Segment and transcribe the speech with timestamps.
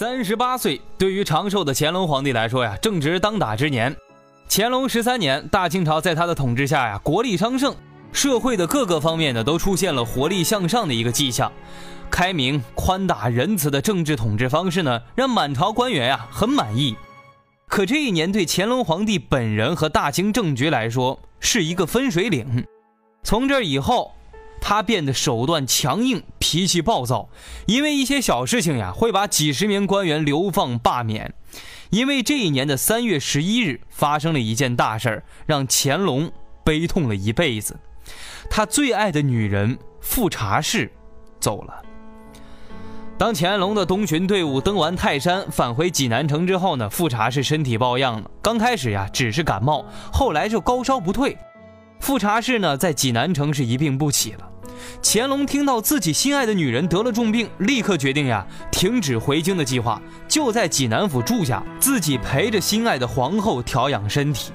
[0.00, 3.94] 三十八岁，对于长寿的乾隆皇帝来说呀，正值当打之年。
[4.48, 7.76] 乾隆十三年，大清朝在他的统治下呀，国力昌盛，
[8.10, 11.52] 社会的各个方面呢，都出现了活力向上的一个迹象。
[12.10, 16.96] 开明、宽大、仁慈的政治统治方式呢，让满朝官员呀很满意。
[17.68, 22.66] 可这一年对乾隆皇帝本人和大清政局来说，是一个分水岭。
[23.22, 24.14] 从这以后。
[24.60, 27.28] 他变得手段强硬，脾气暴躁，
[27.66, 31.34] 因为一些小事情呀，会把几十名官员流放罢免。
[31.90, 36.30] 因为这一年的三月十一日发生了一件大事儿，让乾隆
[36.64, 37.76] 悲痛了一辈子。
[38.48, 40.90] 他最爱的女人富察氏
[41.40, 41.82] 走了。
[43.18, 48.30] 当乾隆的东巡队伍登完泰山，返回济南城之后呢，富察氏身体抱恙了。
[48.40, 51.36] 刚开始呀，只是感冒，后来就高烧不退。
[51.98, 54.49] 富察氏呢，在济南城是一病不起了。
[55.02, 64.52] 乾隆听到自己心爱的女人得了重病，立刻决定呀，停止回京的计划，就在济南府住下，自己陪着心爱的皇后调养身体。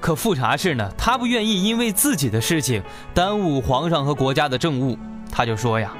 [0.00, 4.96] 可富察氏呢，他不愿意因为自己的事情耽误皇上和国家的政务，
[5.30, 5.92] 他就说呀，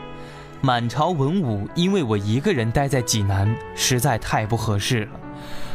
[0.60, 5.10] 满朝文武因为我一个人待在济南，实在太不合适了，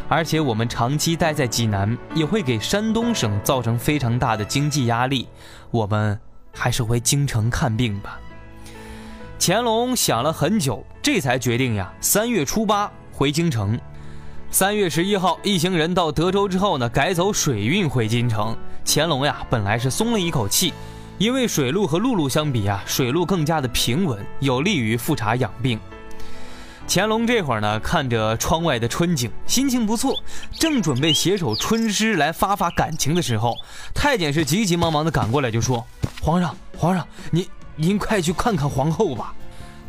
[0.08, 5.28] 而且我们长期待在济南，也会给山东省造成非常大的经济压力，
[5.70, 6.18] 我们。
[6.54, 8.20] 还是回京城看病吧。
[9.40, 13.78] 乾隆想了很久，这才决定呀，三月初八回京城。
[14.50, 18.56] 三月十一号，一行人到德州之后呢，改走水运回京城。
[18.86, 20.74] 乾隆呀，本来是松了一口气，
[21.18, 25.80] 因为水路和陆路相比啊，水路更加的平稳，有利于复查养病。
[26.86, 30.22] 乾隆这会儿呢，看着窗外的春景，心情不错，
[30.52, 33.56] 正准备写首春诗来发发感情的时候，
[33.96, 35.84] 太监是急急忙忙的赶过来就说
[36.22, 39.34] ：“皇上，皇上，您您快去看看皇后吧。”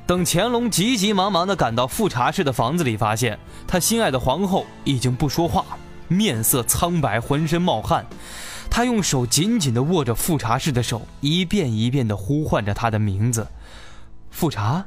[0.07, 5.65] 等乾隆急急忙忙的赶到富察氏的房子里，发现他心爱的皇后已经不说话，
[6.09, 8.07] 面色苍白，浑身冒汗。
[8.71, 13.47] 他用手紧紧的握着富察氏的手，一遍一遍的呼唤着她的名字
[14.31, 14.85] ：“富察，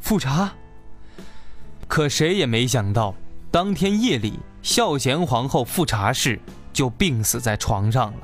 [0.00, 0.52] 富察。”
[1.90, 3.12] 可谁也没想到，
[3.50, 6.38] 当天夜里，孝贤皇后富察氏
[6.72, 8.18] 就病死在床上了，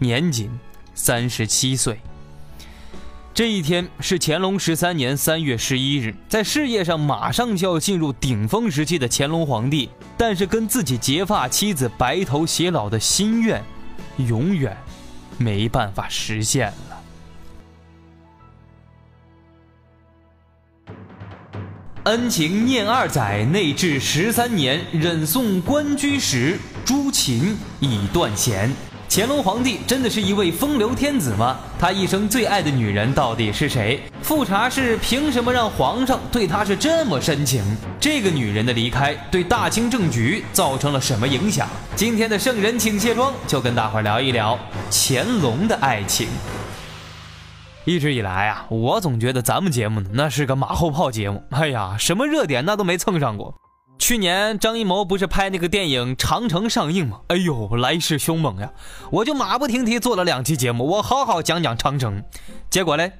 [0.00, 0.50] 年仅
[0.92, 2.00] 三十七岁。
[3.32, 9.88] 这一天是乾隆十三年三月十一日，在事业上马上就要进入顶峰时期的乾隆皇帝，
[10.18, 13.62] 但是跟自己结发妻子白头偕老的心愿，
[14.16, 14.76] 永远
[15.38, 16.95] 没办法实现了。
[22.06, 28.70] 恩情念二载，内治十三年，忍送官居时，诸秦已断弦。
[29.10, 31.58] 乾隆皇帝真的是一位风流天子吗？
[31.80, 34.00] 他一生最爱的女人到底是谁？
[34.22, 37.60] 富察氏凭什么让皇上对她是这么深情？
[37.98, 41.68] 这个女人的离开对大清政局造成了什么影响？
[41.96, 44.56] 今天的圣人请卸妆，就跟大伙聊一聊
[44.92, 46.28] 乾隆的爱情。
[47.86, 51.40] 一直以来啊，我总觉得咱们节目呢，那是个马后炮节目。
[51.50, 53.54] 哎呀，什么热点那都没蹭上过。
[53.96, 57.20] 去年张艺谋不是拍那个电影《长城》上映吗？
[57.28, 58.68] 哎呦，来势凶猛呀！
[59.12, 62.20] 我就马不停蹄做了两期节目，我好好讲讲长城。
[62.68, 63.12] 结果嘞，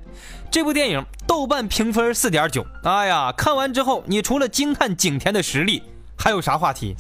[0.51, 2.67] 这部电影豆瓣评分四点九。
[2.83, 5.81] 哎呀，看完之后，你除了惊叹景甜的实力，
[6.19, 6.97] 还有啥话题？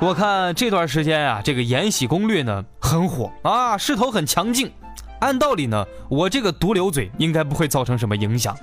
[0.00, 4.72] 我看这段时间啊，这个《延禧攻略》呢很火啊，势头很强劲。
[5.20, 8.56] 按道理呢，我这个毒瘤嘴应该不会造成什么影响。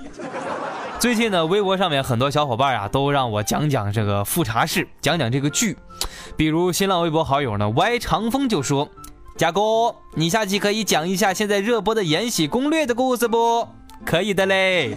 [0.98, 5.76] 最近呢，微博上面很多小伙伴啊，都让我讲讲这个富察氏，讲讲这个剧。
[6.36, 8.88] 比如新浪微博好友呢，Y 长风就说
[9.36, 13.68] ：“贾哥，你下期可以讲一下现在热播的《延禧攻略》的故事不？
[14.04, 14.96] 可以的嘞。”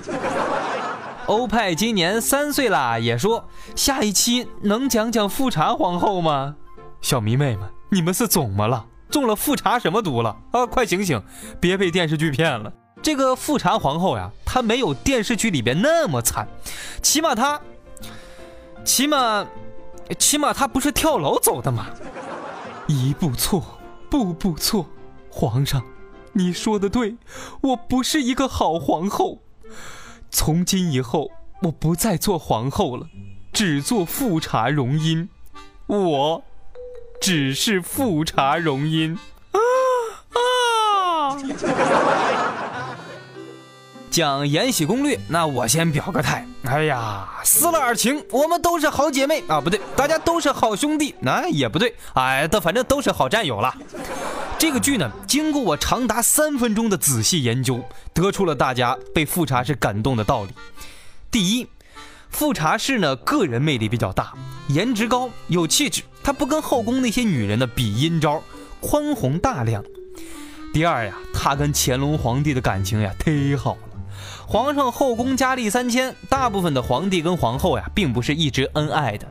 [1.28, 3.44] 欧派今年三岁啦，也说
[3.76, 6.56] 下一期能讲讲富察皇后吗？
[7.02, 8.86] 小迷妹们，你们是怎么了？
[9.10, 10.66] 中了富察什么毒了啊？
[10.66, 11.22] 快醒醒，
[11.60, 12.72] 别被电视剧骗了。
[13.02, 16.48] 这个富察皇后呀，她没有电视剧里边那么惨，
[17.02, 17.62] 起码她，
[18.84, 19.48] 起码，
[20.18, 21.88] 起码她不是跳楼走的嘛。
[22.88, 24.86] 一步错，步步错。
[25.30, 25.84] 皇上，
[26.34, 27.16] 你说的对，
[27.62, 29.40] 我不是一个好皇后。
[30.30, 31.30] 从今以后，
[31.62, 33.08] 我不再做皇后了。
[33.54, 35.30] 只做富察容音，
[35.88, 36.44] 我
[37.20, 39.18] 只是富察容音。
[39.52, 39.60] 啊
[40.34, 41.38] 啊！
[44.10, 46.48] 讲《延禧攻略》，那我先表个态。
[46.64, 53.76] 哎呀，思了尔情，我们都是好姐妹啊，不对，大家都是好兄弟，那也不对，哎，都反正都是好战友了。
[54.58, 57.84] 这个剧呢，经过我长达三分钟的仔细研究，
[58.14, 60.50] 得出了大家被富察氏感动的道理。
[61.30, 61.68] 第一，
[62.32, 64.34] 富察氏呢，个人魅力比较大，
[64.70, 68.44] 颜值高，有气质，他不跟后宫那些女人呢比阴招，
[68.82, 69.82] 宽宏大量。
[70.74, 73.80] 第二呀，他跟乾隆皇帝的感情呀忒好了。
[74.46, 79.26] 皇上后宫佳丽三千，大部分的皇帝跟皇后呀，并不是一直恩爱的，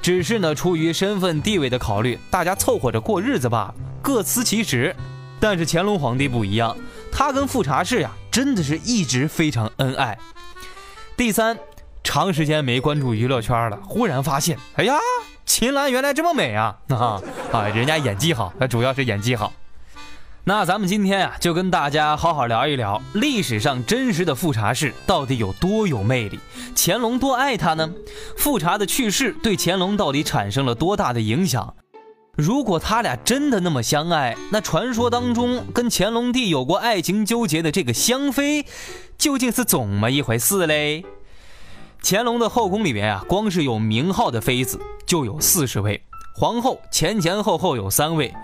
[0.00, 4.96] 只是呢出于身份地位的考虑，大家凑合着过日子罢了，各司其职。
[5.38, 6.74] 但是乾隆皇帝不一样，
[7.12, 10.18] 他跟富察氏呀，真的是一直非常恩爱。
[11.14, 11.58] 第三，
[12.02, 14.96] 长时间没关注娱乐圈了，忽然发现，哎呀，
[15.48, 16.76] 秦岚原来这么美啊！
[16.92, 19.50] 啊啊，人家演技好，那主要是演技好。
[20.44, 26.38] 那咱们今天啊，就跟大家好好聊一聊历史上真实的富察氏到底有多有魅力，
[26.76, 27.90] 乾隆多爱她呢？
[28.36, 31.74] 富察的去世对乾隆到底产生了多大的影响？
[32.36, 38.64] 如果他俩真的那么相爱，那传说当中跟乾隆帝有过爱情纠结的这个香妃，
[39.16, 41.04] 究竟是怎么一回事嘞？
[42.02, 46.02] 乾隆的后宫里面啊，光是有名号的妃子就有四十位，
[46.34, 48.34] 皇后前前后后有三位。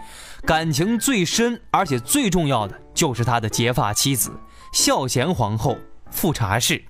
[0.45, 4.31] 感情最深，而且最重要的就是他的结发妻子
[4.73, 5.79] 孝贤皇后
[6.11, 6.85] 富察氏。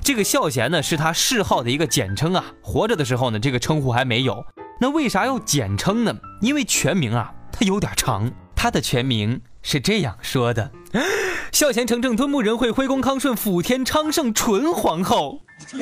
[0.00, 2.44] 这个孝贤呢，是他谥号的一个简称啊。
[2.62, 4.44] 活着的时候呢，这个称呼还没有。
[4.80, 6.16] 那为啥要简称呢？
[6.40, 8.30] 因为全名啊，它有点长。
[8.54, 10.70] 他的全名是这样说的：
[11.52, 15.42] 孝贤成正敦睦仁惠徽公康顺辅天昌盛纯皇后。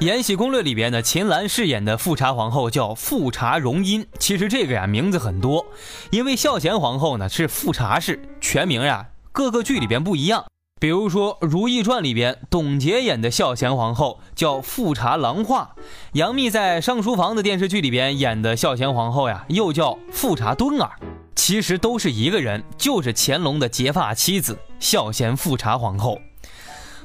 [0.04, 4.06] 《延禧攻略》里边呢，秦岚饰演的富察皇后叫富察容音。
[4.18, 5.66] 其实这个呀名字很多，
[6.10, 10.46] 因为孝贤皇后呢是富察氏，全名呀各个剧里边不一样。
[10.82, 15.76] 比如说《如懿传》里边，董洁演的孝贤皇后叫富察郎化；
[16.14, 20.90] 杨幂在上书房的电视剧里边演的孝贤皇后呀，又叫富察敦儿。
[21.36, 26.18] 其实都是一个人，就是乾隆的结发妻子孝贤富察皇后。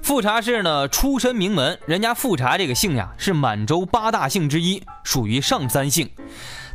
[0.01, 6.09] 富察氏呢，出身名门，人家富察这个姓呀，是满洲八大姓之一，属于上三姓。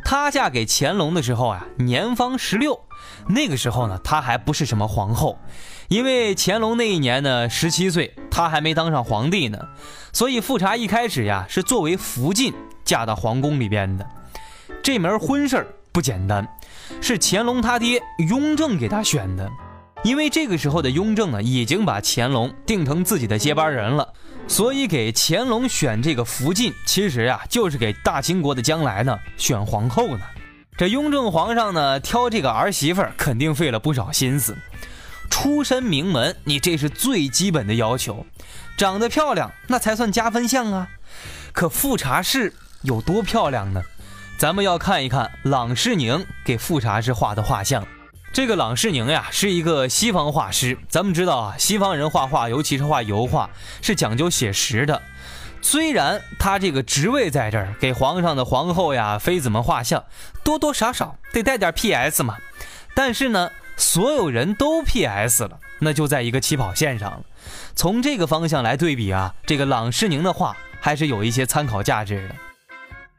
[0.05, 2.79] 她嫁给乾隆的时候啊，年方十六，
[3.27, 5.37] 那个时候呢，她还不是什么皇后，
[5.93, 9.59] 因为乾隆那一年呢，十七岁，他还没当上皇帝呢，
[10.11, 12.51] 所以富察一开始呀，是作为福晋
[12.83, 14.03] 嫁到皇宫里边的。
[14.81, 16.47] 这门婚事不简单，
[16.99, 19.47] 是乾隆他爹雍正给他选的。
[20.03, 24.13] 因为这个时候的雍正呢，已经把乾隆定成自己的接班人了，
[24.47, 30.21] 所以给乾隆选这个福晋，其实呀，就是给大清国的将来呢选皇后呢。
[30.75, 34.57] 这雍正皇上呢，挑这个儿媳妇儿，肯定费了不少心思。
[35.33, 38.23] 出身名门，你这是最基本的要求，
[38.77, 40.87] 长得漂亮那才算加分项啊。
[41.51, 42.53] 可富察氏
[42.83, 43.81] 有多漂亮呢？
[44.37, 47.83] 咱们要看一看郎世宁给富察氏画的画像。
[48.31, 50.77] 这个郎世宁呀，是一个西方画师。
[50.87, 53.49] 咱们知道啊，西方人画画，尤其是画油画，
[53.81, 55.01] 是讲究写实的。
[55.63, 60.03] 虽然他这个职位在这儿，给皇上的皇后呀、妃子们画像，
[60.43, 62.37] 多多少少得带点 PS 嘛。
[62.93, 67.21] 但是呢，所有人都 PS 了，那就在一个起跑线上了。
[67.75, 72.35] 从这个方向来对比啊，这个郎世宁的画还是有一些参考价值的。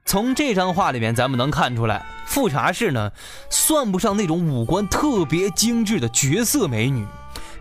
[0.06, 3.10] 从这张画里面，咱们能看出来，富察氏呢，
[3.50, 7.06] 算不上那种五官特别精致的绝色美女，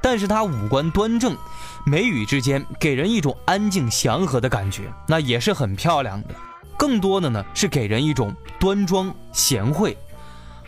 [0.02, 1.38] 但是她五官端正，
[1.86, 6.30] 眉宇之间给人一种安静祥和的感觉，那也是很漂亮的。
[6.78, 9.98] 更多的呢，是给人一种端庄贤惠。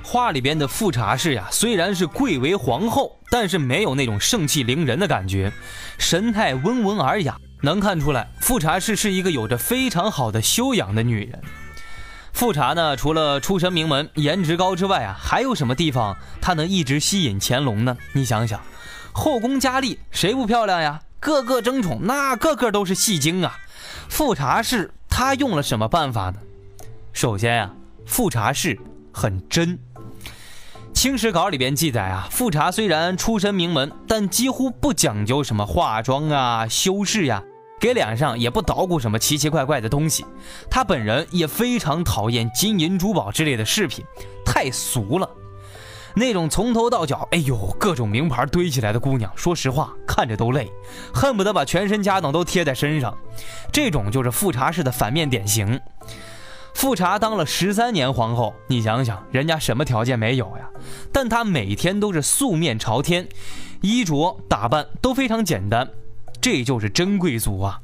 [0.07, 5.51] 画里边的富察氏呀，虽然是贵为皇后，但是没有那种盛气凌人的感觉，
[5.97, 11.41] 神态温文尔雅，能看出来富察氏是一个有着非常好的修养的女人。
[12.33, 17.97] 富察呢，除了出身名门、颜值高之外啊，还有什么地方她能一直吸引乾隆呢？
[18.13, 18.61] 你想想，
[19.11, 21.01] 后宫佳丽谁不漂亮呀？
[21.19, 23.57] 个个争宠，那个个都是戏精啊。
[24.07, 26.35] 富察氏她用了什么办法呢？
[27.11, 27.73] 首先呀，
[28.05, 28.79] 富察氏
[29.11, 29.79] 很真。
[31.05, 37.43] 清史稿里边记载啊，富察虽然出身名门，但几乎不讲究什么化妆啊、修饰呀。
[37.79, 40.25] 给脸上也不捣鼓什么奇奇怪怪的东西，
[40.67, 44.03] 他本人也非常讨厌金银珠宝之类的饰品，
[44.43, 45.29] 太俗了。
[46.15, 50.71] 那种从头到脚，哎呦，各种名牌堆起来的姑娘，说实话看着都累，
[51.13, 53.15] 恨不得把全身家当都贴在身上。
[53.71, 55.79] 这种就是富察氏的反面典型。
[56.75, 60.69] 富察当了十三年皇后，你想想，人家什么条件没有呀？
[61.11, 63.27] 但她每天都是素面朝天，
[63.79, 65.89] 衣着打扮都非常简单，
[66.41, 67.79] 这就是真贵族啊。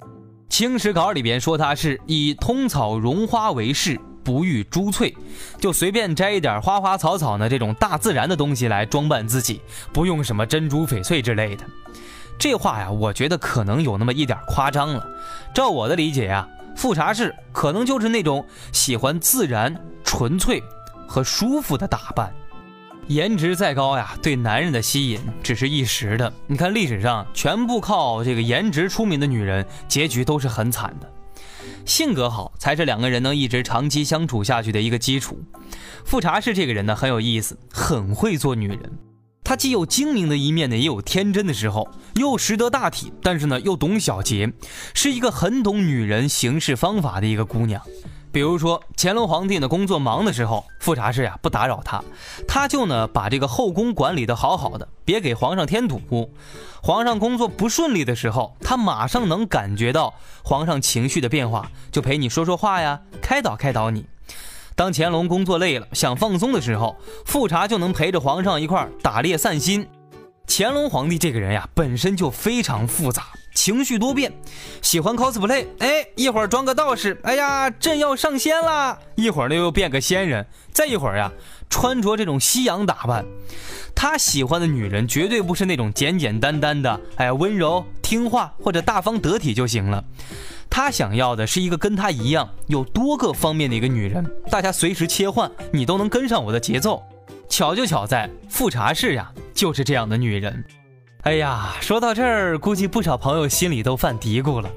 [0.54, 5.16] 《清史稿》里边说她是以通草绒花为饰，不遇珠翠，
[5.58, 9.62] 就随便摘一点花花草草呢这种大自然的东西来装扮自己，
[9.94, 11.64] 不用什么珍珠翡翠之类的。
[12.38, 15.08] 这话呀，我觉得可能有那么一点夸张了。
[15.56, 16.46] 照我的理解呀。
[16.76, 20.62] 富察氏可能就是那种喜欢自然、纯粹
[21.08, 22.34] 和舒服的打扮，
[23.08, 26.32] 颜值再高呀，对男人的吸引只是一时的。
[26.48, 31.10] 你看历史上全部靠这个颜值出名的女人，结局都是很惨的。
[31.86, 35.40] 性格好才是两个人能一直长期相处下去的一个基础。
[36.06, 38.80] 富察氏这个人呢很有意思，很会做女人。
[39.52, 44.54] 她既有精明的一面呢，也有天真的时候，又识得大体，但是呢又懂小节，
[44.94, 47.82] 是一个很懂女人行事方法的一个姑娘。
[48.32, 52.02] 比如说乾隆皇帝呢工作忙的时候，富察氏呀不打扰他，
[52.48, 56.00] 他就呢把这个后宫管理的好好的，别给皇上添堵。
[56.82, 60.14] 皇上工作不顺利的时候，他马上能感觉到
[60.46, 64.06] 皇上情绪的变化，就陪你说说话呀，开导开导你。
[64.82, 69.88] 当乾隆工作累了，想放松的时候，富察就能陪着皇上一块儿打猎散心。
[70.48, 74.34] 乾隆皇帝这个人呀，本身就非常复杂，情绪多变，
[74.82, 81.32] 喜欢 cosplay，哎，一会儿装个道士，哎呀，朕要上仙了；一会儿呢又变个仙人，再一会儿呀，
[81.70, 83.24] 穿着这种西洋打扮。
[83.94, 90.04] 他喜欢的女人绝对不是那种简简单单的，哎，温柔听话或者大方得体就行了。
[90.72, 97.04] 他想要的是一个跟他一样有多个方面的一个女人，大家随时切换，你都能跟上我的节奏。
[97.50, 100.64] 巧就巧在富察氏呀，就是这样的女人。
[101.24, 104.70] 哎呀，说到这儿，估计不少朋友心里都犯嘀咕了：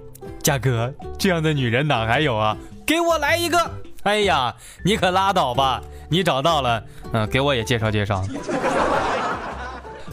[0.43, 2.57] 嘉哥，这样的女人哪还有啊？
[2.85, 3.71] 给我来一个！
[4.03, 4.53] 哎呀，
[4.85, 6.83] 你可拉倒吧，你找到了，
[7.13, 8.23] 嗯，给我也介绍介绍。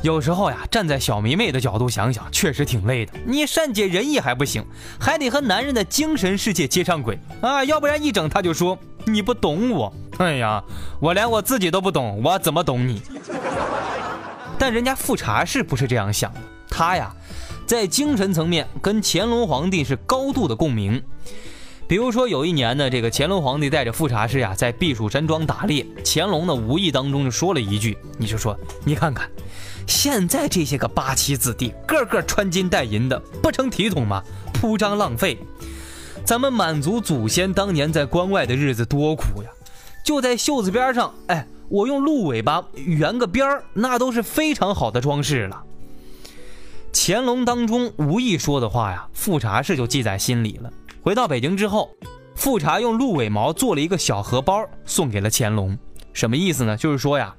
[0.01, 3.13] 有时候呀，站在小迷妹的角度想想，确实挺累的。
[3.23, 4.65] 你善解人意还不行，
[4.99, 9.93] 还得和男人的精神世界接上轨啊，要不然一整他就说你不懂我。
[10.17, 10.63] 哎呀，
[10.99, 13.01] 我连我自己都不懂，我怎么懂你？
[14.57, 17.13] 但人家富察氏不是这样想的，他呀，
[17.67, 21.01] 在精神层面跟乾隆皇帝是高度的共鸣。
[21.91, 29.29] 比如说有一年呢，这个乾隆皇帝带着富察氏呀，在避暑山庄打猎，乾隆呢无意当中就说了一句，你就说你看看。
[29.85, 34.23] 现在这些个八旗子弟，个个穿金戴银的，不成体统吗？
[34.53, 35.37] 铺张浪费。
[36.23, 39.49] 咱们满族祖先当年在关外的日子多苦呀！
[40.01, 45.61] 就在袖子边上，哎，我用鹿尾巴圆个边儿，那都是非常好的装饰了。
[46.93, 50.71] 乾隆当中无意说的话呀，富察氏就记在心里了。
[51.03, 51.89] 回到北京之后，
[52.35, 55.77] 富察用鹿尾毛做了一个小荷包，送给了乾隆。
[56.13, 56.77] 什么意思呢？
[56.77, 57.35] 就是说呀。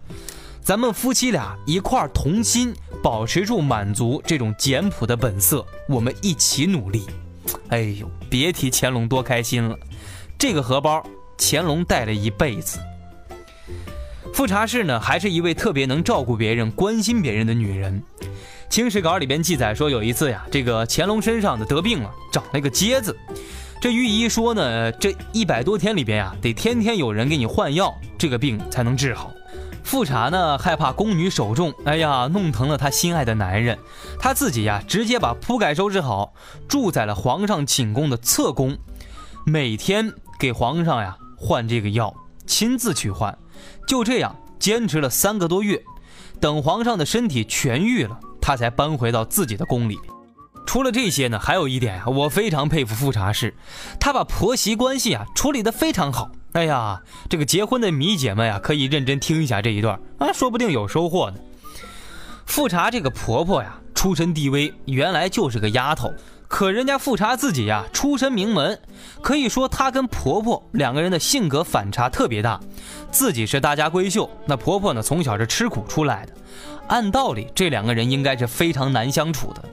[0.61, 7.05] 咱们夫妻俩一块儿同心，保持住满族这种简朴的本色，我们一起努力。
[7.69, 9.77] 哎呦，别提乾隆多开心了！
[10.39, 11.05] 这个荷包，
[11.37, 12.79] 乾隆带了一辈子。
[14.33, 18.01] 富察氏呢，还是一位特别能照顾别人、关心别人的女人。
[18.73, 23.15] 《清史稿》里边记载说，有一次呀，这个乾隆身上的得病了，长了个疖子。
[23.83, 29.31] 这御医说呢，这一百多天里边呀，得天天有人给你换药，这个病才能治好。
[29.85, 33.79] 富察呢，害怕宫女守重，哎呀，弄疼了他心爱的男人，
[34.19, 36.33] 他自己呀，直接把铺盖收拾好，
[36.67, 38.79] 住在了皇上寝宫的侧宫，
[39.45, 42.15] 每天给皇上呀换这个药，
[42.47, 43.37] 亲自去换，
[43.87, 45.83] 就这样坚持了三个多月，
[46.41, 49.99] 等皇上的身体痊愈了，他才搬回到自己的宫里。
[50.67, 53.55] 除了这些呢，还有一点啊，我非常佩服富察氏，
[53.99, 56.31] 她把婆媳关系啊处理得非常好。
[56.53, 61.39] 哎呀，这个结婚的米姐们呀，可以认真听一下这一段啊，说不定有收获呢。
[62.45, 66.13] 富察这个婆婆呀，出身低微，原来就是个丫头，
[66.53, 68.79] 可人家富察自己呀，出身名门，
[69.23, 72.61] 可以说她跟婆婆两个人的性格反差特别大。
[73.11, 76.33] 自己是大家闺秀，那婆婆呢，从小是吃苦出来的，
[76.89, 79.65] 按道理这两个人应该是非常难相处的。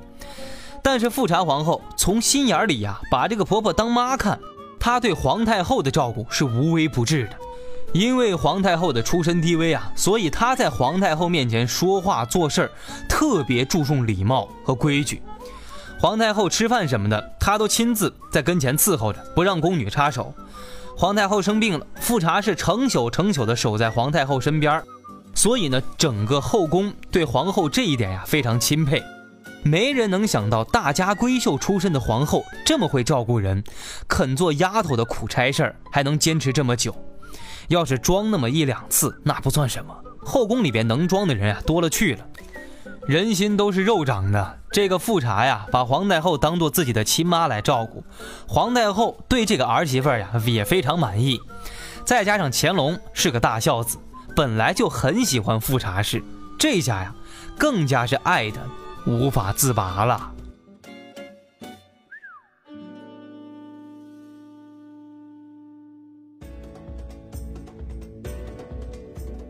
[0.81, 4.39] 但是富察皇后从心眼里呀，把这个婆婆当妈看。
[4.79, 7.35] 她对皇太后的照顾是无微不至的，
[7.91, 12.71] 因为皇太后的出身低微啊，所以她在皇太后面前说话做事儿
[13.09, 15.21] 特别注重礼貌和规矩。
[15.99, 20.33] 皇太后吃饭什么的，他都亲自在跟前伺候着，不让宫女插手。
[20.95, 24.81] 皇太后生病了，富察是成宿成宿的守在皇太后身边，
[25.35, 29.03] 所以呢，整个后宫对皇后这一点呀非常钦佩。
[29.61, 33.61] 没人能想到大家闺秀出身的皇后这么会照顾人，
[34.07, 36.95] 肯做丫头的苦差事儿，还能坚持这么久。
[37.67, 39.93] 要是装那么一两次，那不算什么。
[40.21, 42.25] 后宫里边能装的人啊多了去了。
[43.09, 48.03] 人心都是肉长的，这个富察呀，把皇太后当做自己的亲妈来照顾，
[48.47, 51.41] 皇太后对这个儿媳妇呀也非常满意。
[52.05, 53.97] 再加上乾隆是个大孝子，
[54.35, 56.23] 本来就很喜欢富察氏，
[56.59, 57.15] 这下呀，
[57.57, 58.61] 更加是爱的
[59.07, 60.31] 无法自拔了。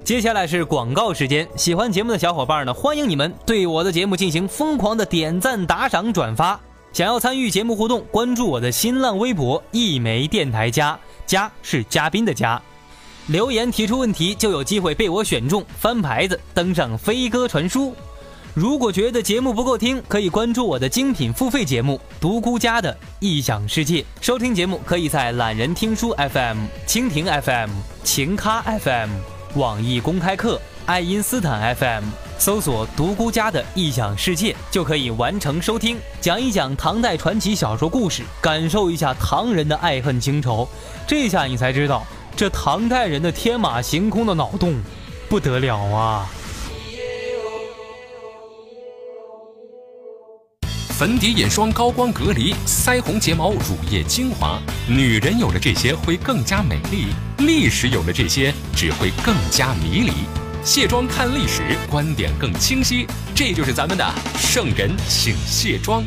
[0.10, 6.60] 接下来是广告时间，喜欢节目的小伙伴呢，欢迎你们对我的节目进行疯狂的点赞、打赏、转发。
[6.92, 12.60] 想要参与节目互动，关注我的新浪微博“一枚电台家”，家是嘉宾的家。
[13.28, 17.94] 留言提出问题就有机会被我选中，翻牌子登上飞鸽传书。
[18.56, 24.02] 如果觉得节目不够听，可以关注我的精品付费节目《独孤家的异想世界》。
[24.22, 27.70] 收听节目可以在懒人听书 FM、蜻蜓 FM、
[28.04, 29.39] 情咖 FM。
[29.56, 32.04] 网易公开课、爱因斯坦 FM
[32.38, 40.70] 搜索“独孤家的异想世界”就可以完成收听，讲一讲唐代传奇小说故事，感受一下唐人的爱恨情仇。
[41.08, 44.80] 这下你才知道，这唐代人的天马行空的脑洞
[45.28, 46.30] 不得了啊！
[51.00, 57.06] 粉底、眼霜、高光、隔离、腮红、睫毛、乳液、精华，女人有了这些会更加美丽；
[57.38, 60.12] 历史有了这些只会更加迷离。
[60.62, 63.08] 卸妆看历史，观点更清晰。
[63.34, 66.04] 这就是咱们的圣人请卸妆。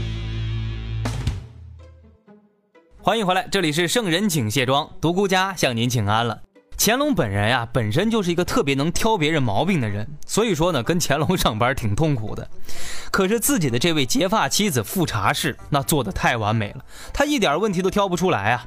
[3.00, 6.38] 欢迎回来，这里是圣人请卸妆，独孤家向您请安了。
[6.84, 12.48] 乾隆本人呀，本身就是一个特别能挑别人毛病的人，所以说呢，跟乾隆上班挺痛苦的。
[13.12, 18.66] 可是自己的这位结发妻子富察氏，那做的太完美了，他一点问题都挑不出来啊。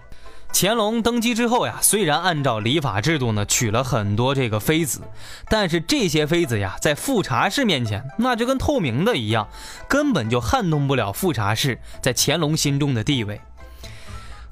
[0.53, 5.01] 乾隆登基之后呀，虽然按照礼法制度呢，娶了很多这个妃子，
[5.49, 9.49] 但是这些妃子呀，在富察氏面前，那就跟透明的一样，
[9.89, 13.41] 根本就撼动不了富察氏在乾隆心中的地位。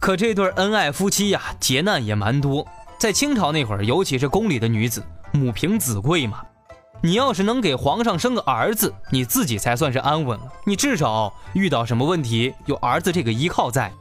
[0.01, 2.67] 可这对恩爱夫妻呀，劫难也蛮多。
[3.03, 6.41] 在清朝那会儿，尤其是宫里的女子，母凭子贵嘛。
[7.01, 10.45] 你要是能给皇上生个儿子，你自己才算是安稳了。
[10.65, 13.91] 你至少遇到什么问题，有儿子这个依靠在。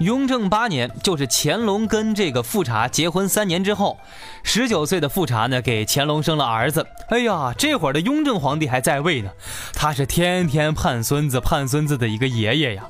[0.00, 3.98] 雍正八年，就是乾隆跟这个富察结婚三年之后，
[4.42, 6.86] 十九岁的富察呢，给乾隆生了儿子。
[7.08, 9.30] 哎呀，这会儿的雍正皇帝还在位呢，
[9.72, 12.84] 他是天天盼孙子盼孙子的一个爷爷呀。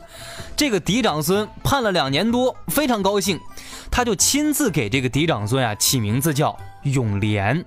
[0.56, 3.38] 这个嫡长孙盼了两年多，非常高兴。
[3.90, 7.64] 他就亲自给这个嫡长孙啊起名字叫永廉，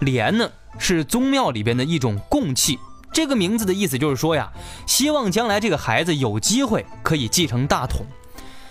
[0.00, 2.78] 廉呢是宗庙里边的一种供器。
[3.12, 4.50] 这个名字的意思就是说呀，
[4.86, 8.06] 希望将来这个孩子有机会可以继承大统。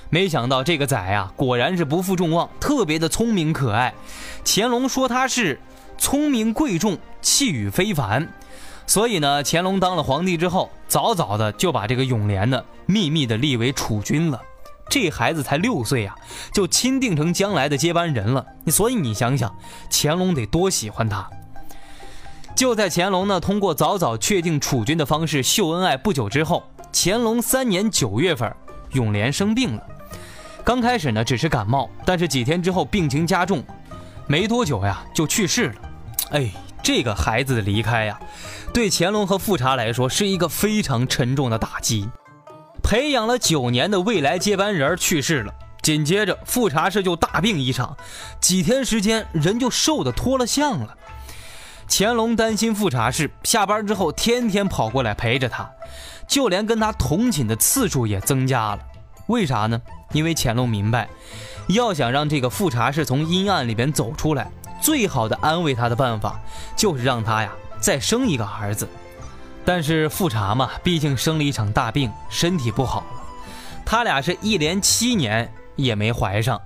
[0.09, 3.93] 没想到这个崽呀，果然是不负众望，特别的聪明可爱。
[4.45, 5.59] 乾隆说他是
[5.97, 8.31] 聪明贵重，气宇非凡。
[8.85, 14.41] 所以呢，乾隆当了皇帝之后，早早的就把这个永廉呢秘密的立为储君了。
[14.89, 16.15] 这孩子才六岁呀，
[16.53, 18.45] 就钦定成将来的接班人了。
[18.63, 19.53] 你所以你想想，
[19.91, 21.29] 乾隆得多喜欢他。
[22.55, 28.51] 就在乾隆呢通过早早确定储君的方式秀恩爱不久之后，乾隆三年九月份，
[28.93, 29.83] 永廉生病了。
[30.63, 33.63] 刚开始呢只是感冒，但是几天之后病情加重，
[34.25, 35.75] 没多久呀就去世了。
[36.31, 38.19] 哎，这个孩子的离开呀，
[38.73, 42.09] 对乾隆和富察来说是一个非常沉重的打击。
[42.87, 47.97] 培养了九年的未来接班人去世了，紧接着富察氏就大病一场，
[48.39, 50.95] 几天时间人就瘦的脱了相了。
[51.89, 55.69] 乾隆担心富察氏下班之后天天跑过来陪着他，
[56.29, 58.79] 就连跟他同寝的次数也增加了。
[59.25, 59.81] 为啥呢？
[60.13, 61.09] 因为乾隆明白，
[61.67, 64.49] 要想让这个富察氏从阴暗里边走出来，
[64.81, 66.39] 最好的安慰他的办法
[66.77, 68.87] 就是让他呀再生一个儿子。
[69.67, 73.07] 但是富察嘛，毕竟生了一场大病，身体不好了。
[73.85, 76.61] 他俩是一连七年也没怀上，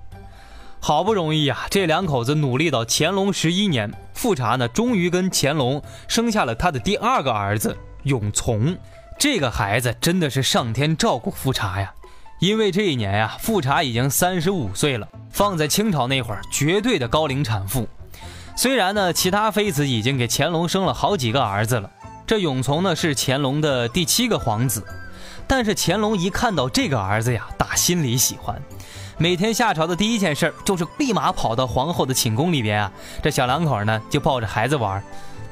[0.80, 8.78] 好不容易呀，这两口子努力到乾隆十一年，富察呢终于跟乾隆生下了他的第二个儿子永琮。
[9.18, 11.92] 这个孩子真的是上天照顾富察呀，
[12.40, 17.90] 因为这一年呀，富察已经三十五岁了，放在清朝那会儿，绝对的高龄产妇。
[18.56, 21.90] 虽然呢，其他妃子已经给乾隆生了好几个儿子了。
[22.28, 24.84] 这永琮呢是乾隆的第七个皇子，
[25.48, 28.62] 但是乾隆一看到这个儿子呀，打心里喜欢，
[29.18, 35.04] 每天下朝的第一件事就是立马跑到皇后的寝宫里边啊，这小两口呢就抱着孩子玩。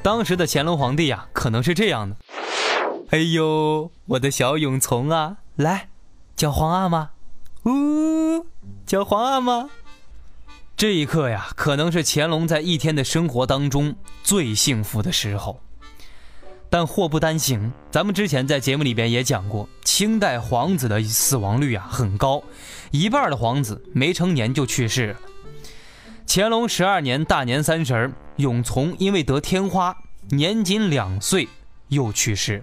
[0.02, 2.16] 当时的乾隆皇帝啊，可能是这样的：
[3.10, 5.88] 哎呦，我的小永从啊，来，
[6.34, 7.10] 叫皇阿玛，
[7.64, 8.46] 呜，
[8.86, 9.68] 叫皇阿玛。
[10.74, 15.60] 这一刻呀，可能是乾隆在一天的生活当中最幸福的时候。
[16.72, 22.42] 但祸不单行，咱们之前在节目里边也讲过，清代皇子的死亡率啊很高，
[22.92, 25.16] 一半的皇子没成年就去世了。
[26.28, 29.96] 乾隆十二年大年三十永从因为得天花，
[30.28, 31.48] 年仅两岁
[31.88, 32.62] 又去世。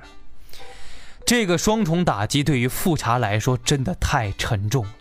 [1.25, 4.91] 这个双重打击对于富察来说真的太沉重了。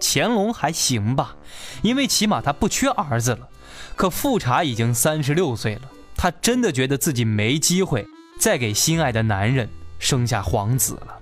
[0.00, 1.36] 乾隆还行吧，
[1.82, 3.48] 因为起码他不缺儿子了。
[3.94, 5.82] 可富察已经三十六岁了，
[6.16, 8.04] 他真的觉得自己没机会
[8.38, 11.18] 再给心爱的男人生下皇子了。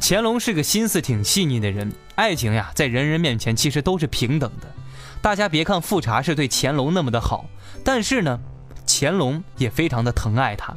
[0.00, 4.66] 乾隆是个心思挺细腻的人，爱情呀，在人人面前其实都是平等的。
[5.20, 7.44] 大家别看富察是对乾隆那么的好，
[7.84, 8.40] 但是呢，
[8.86, 10.74] 乾隆也非常的疼爱他。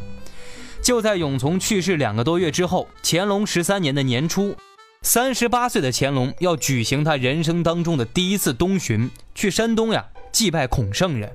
[0.82, 4.56] 就在永从去世两个多月之后，乾隆十三年的年初。
[5.02, 11.30] 三十八岁的乾隆要举行他人生当中的第一次东巡，去山东呀祭拜孔圣人。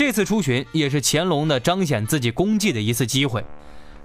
[0.00, 3.44] 这次出巡也是乾隆的彰显自己功绩的一次机会。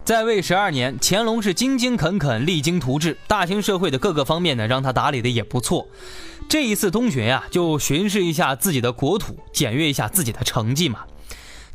[0.04, 5.88] 在位十二年，乾隆是勤勤恳恳、励精图治，大清社会的各个方面呢让他打理的也不错。
[6.50, 11.06] 这一次东巡呀，就巡视一下自己的国土，检阅一下自己的成绩嘛。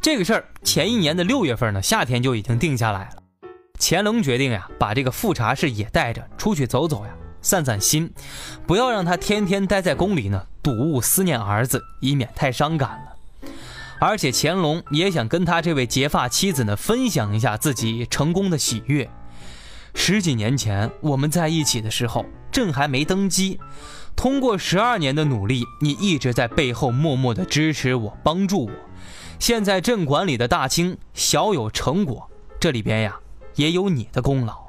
[0.02, 3.22] 这个事儿前一年的六月份呢，夏天就已经定下来了。
[3.78, 8.12] 乾隆决定呀，把这个富察氏也带着出去走走呀，散散心，
[8.66, 13.10] 不要让他天天待在宫里呢，睹物思念儿子，以免太伤感了。
[14.01, 19.09] 而且乾隆也想跟他这位结发妻子呢，分享一下自己成功的喜悦。
[19.95, 23.61] 十几年前我们在一起的时候，朕还没登基，
[24.17, 28.73] 通过十二年的努力，你一直在背后默默的支持我，帮助我。
[29.39, 33.21] 现在朕管理的大清小有成果，这里边呀。
[33.57, 34.69] 也有你的功劳，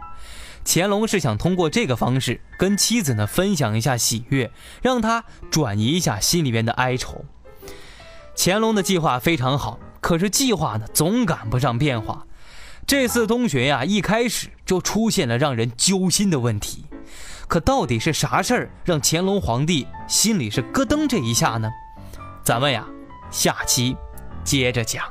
[0.65, 7.23] 乾隆是想通过这个方式跟妻子呢分享一下喜悦，让他转移一下心里边的哀愁。
[8.35, 12.25] 乾隆的计划非常好，可是计划呢总赶不上变化。
[12.87, 16.85] 这次东巡呀，一开始就出现了让人揪心的问题。
[17.47, 21.69] 可到底是啥事儿让乾隆皇帝心里是咯噔这一下呢？
[22.43, 22.87] 咱们呀，
[23.29, 23.95] 下期
[24.43, 25.03] 接着讲。